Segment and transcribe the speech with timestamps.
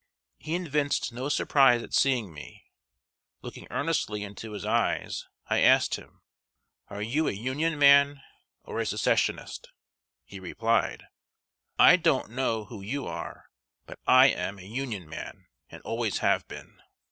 [0.39, 2.65] He evinced no surprise at seeing me.
[3.43, 6.23] Looking earnestly into his eyes, I asked him:
[6.87, 8.23] "Are you a Union man
[8.63, 9.69] or a Secessionist?"
[10.23, 11.03] He replied:
[11.77, 13.51] "I don't know who you are;
[13.85, 16.81] but I am a Union man, and always have been."